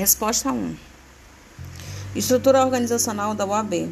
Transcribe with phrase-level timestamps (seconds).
[0.00, 0.76] Resposta 1.
[2.16, 3.90] Estrutura organizacional da OAB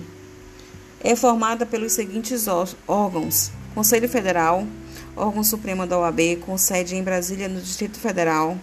[1.05, 2.47] é formada pelos seguintes
[2.87, 4.67] órgãos: Conselho Federal,
[5.15, 8.57] órgão supremo da OAB, com sede em Brasília, no Distrito Federal,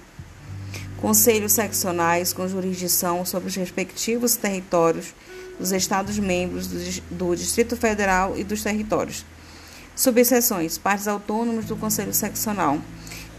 [0.99, 5.13] conselhos seccionais com jurisdição sobre os respectivos territórios
[5.59, 6.65] dos Estados-membros
[7.11, 9.23] do Distrito Federal e dos territórios.
[9.95, 12.81] Subseções: partes autônomas do Conselho Seccional,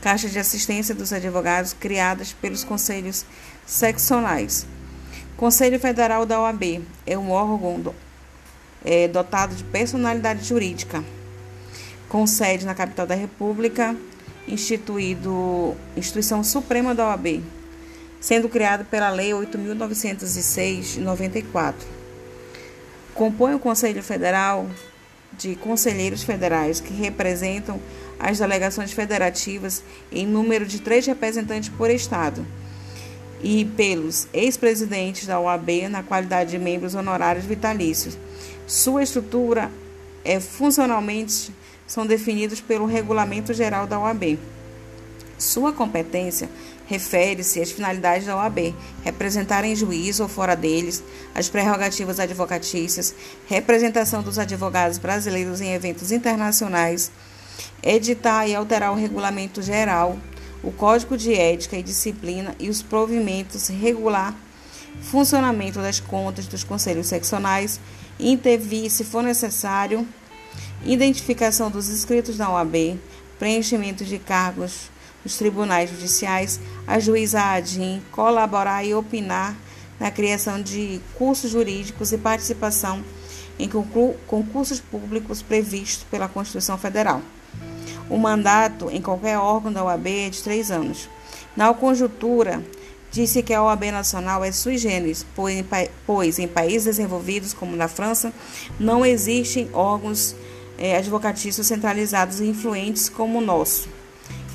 [0.01, 3.27] Caixa de Assistência dos Advogados criadas pelos conselhos
[3.67, 4.65] seccionais.
[5.37, 7.95] Conselho Federal da OAB é um órgão do,
[8.85, 11.05] é, dotado de personalidade jurídica,
[12.09, 13.95] com sede na capital da República,
[14.47, 17.43] instituído Instituição Suprema da OAB,
[18.21, 21.87] sendo criado pela Lei 8.906 de 94.
[23.13, 24.67] Compõe o Conselho Federal
[25.37, 27.81] de conselheiros federais que representam
[28.19, 32.47] as delegações federativas em número de três representantes por estado
[33.43, 38.17] e pelos ex-presidentes da OAB na qualidade de membros honorários vitalícios.
[38.67, 39.71] Sua estrutura
[40.25, 41.53] é funcionalmente
[41.87, 44.39] são definidos pelo Regulamento Geral da OAB.
[45.39, 46.49] Sua competência
[46.87, 51.03] refere-se às finalidades da OAB, representar em juízo ou fora deles,
[51.35, 53.15] as prerrogativas advocatícias,
[53.47, 57.11] representação dos advogados brasileiros em eventos internacionais,
[57.83, 60.17] editar e alterar o regulamento geral,
[60.63, 64.35] o código de ética e disciplina e os provimentos regular
[65.01, 67.81] funcionamento das contas dos conselhos seccionais,
[68.19, 70.07] intervir, se for necessário,
[70.85, 72.99] identificação dos inscritos da OAB,
[73.39, 74.91] preenchimento de cargos
[75.25, 79.57] nos tribunais judiciais, ajuizar a DIN, colaborar e opinar
[79.99, 83.03] na criação de cursos jurídicos e participação
[83.59, 83.69] em
[84.27, 87.23] concursos públicos previstos pela Constituição Federal.
[88.09, 91.09] O mandato em qualquer órgão da OAB é de três anos.
[91.57, 92.63] Na conjuntura,
[93.11, 95.27] disse que a OAB nacional é sui generis,
[96.07, 98.33] pois em países desenvolvidos, como na França,
[98.79, 100.37] não existem órgãos
[100.79, 103.89] é, advocatícios centralizados e influentes como o nosso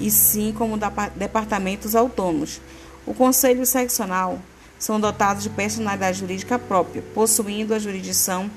[0.02, 0.78] e sim como
[1.16, 2.60] departamentos autônomos.
[3.06, 4.40] O Conselho Seccional
[4.80, 8.50] são dotados de personalidade jurídica própria, possuindo a jurisdição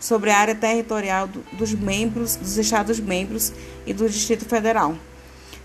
[0.00, 3.52] sobre a área territorial dos membros dos estados membros
[3.86, 4.96] e do Distrito Federal.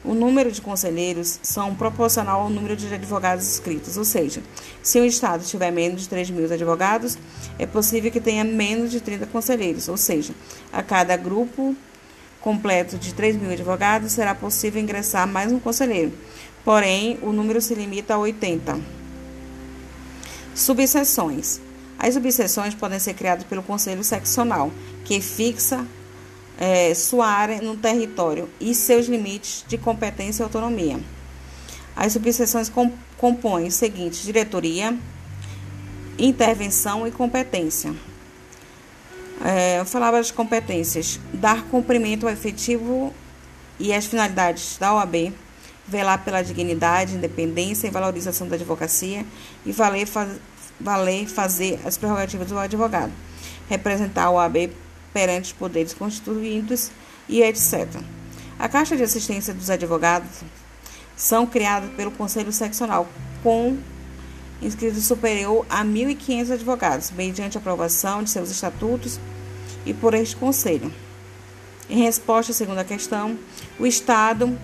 [0.03, 4.41] O número de conselheiros são proporcional ao número de advogados inscritos, ou seja,
[4.81, 7.19] se um estado tiver menos de 3 mil advogados,
[7.59, 10.33] é possível que tenha menos de 30 conselheiros, ou seja,
[10.73, 11.75] a cada grupo
[12.39, 16.11] completo de 3 mil advogados, será possível ingressar mais um conselheiro.
[16.65, 18.79] Porém, o número se limita a 80.
[20.55, 21.61] Subseções.
[22.03, 24.71] As subseções podem ser criadas pelo Conselho Seccional,
[25.05, 25.85] que fixa
[26.57, 30.99] é, sua área no território e seus limites de competência e autonomia.
[31.95, 32.71] As subseções
[33.19, 34.97] compõem os seguintes: diretoria,
[36.17, 37.93] intervenção e competência.
[39.45, 43.13] É, eu falava das competências: dar cumprimento ao efetivo
[43.79, 45.31] e às finalidades da OAB,
[45.87, 49.23] velar pela dignidade, independência e valorização da advocacia
[49.63, 50.31] e valer, faz,
[50.81, 53.11] valer fazer as prerrogativas do advogado,
[53.69, 54.71] representar a OAB
[55.13, 56.91] perante os poderes constituídos
[57.27, 57.87] e etc.
[58.59, 60.41] A Caixa de Assistência dos Advogados
[61.15, 63.07] são criadas pelo Conselho Seccional,
[63.43, 63.77] com
[64.61, 69.19] inscrito superior a 1.500 advogados, mediante aprovação de seus estatutos
[69.85, 70.93] e por este Conselho.
[71.89, 73.37] Em resposta à segunda questão,
[73.79, 74.57] o Estado,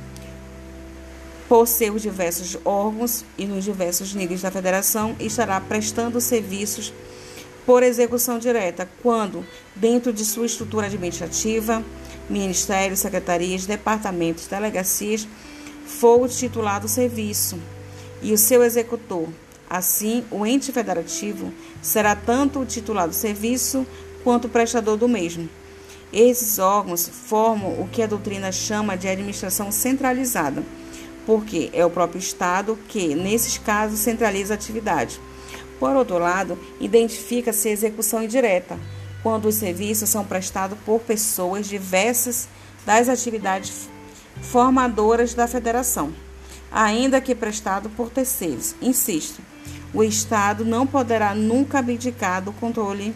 [1.47, 6.93] por seus diversos órgãos e nos diversos níveis da Federação, estará prestando serviços
[7.65, 11.83] por execução direta, quando, dentro de sua estrutura administrativa,
[12.29, 15.27] ministérios, secretarias, departamentos, delegacias,
[15.85, 17.57] for o serviço
[18.21, 19.29] e o seu executor
[19.69, 23.85] Assim, o ente federativo será tanto o titular do serviço
[24.23, 25.49] quanto o prestador do mesmo.
[26.11, 30.63] Esses órgãos formam o que a doutrina chama de administração centralizada,
[31.27, 35.19] porque é o próprio Estado que, nesses casos, centraliza a atividade.
[35.77, 38.79] Por outro lado, identifica-se execução indireta,
[39.21, 42.47] quando os serviços são prestados por pessoas diversas
[42.85, 43.89] das atividades
[44.41, 46.13] formadoras da federação,
[46.71, 48.73] ainda que prestado por terceiros.
[48.81, 49.41] Insisto,
[49.93, 53.13] o Estado não poderá nunca abdicar do controle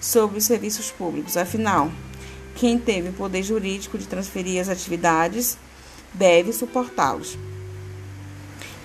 [0.00, 1.36] sobre os serviços públicos.
[1.36, 1.90] Afinal,
[2.54, 5.58] quem teve o poder jurídico de transferir as atividades
[6.14, 7.38] deve suportá-los.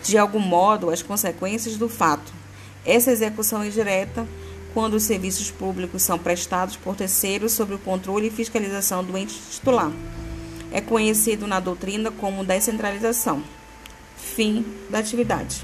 [0.04, 2.31] De algum modo, as consequências do fato.
[2.86, 4.27] Essa execução indireta,
[4.74, 9.39] quando os serviços públicos são prestados por terceiros sob o controle e fiscalização do ente
[9.51, 9.92] titular.
[10.72, 13.42] É conhecido na doutrina como descentralização.
[14.18, 15.63] Fim da atividade.